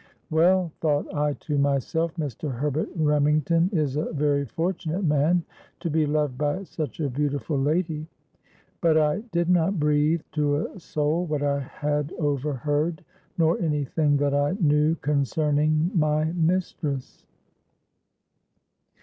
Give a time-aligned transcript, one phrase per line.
[0.31, 2.51] '—'Well,' thought I to myself, 'Mr.
[2.51, 5.43] Herbert Remington is a very fortunate man
[5.79, 8.07] to be loved by such a beautiful lady.'
[8.81, 13.05] But I did not breathe to a soul what I had overheard,
[13.37, 17.27] nor any thing that I knew concerning my mistress.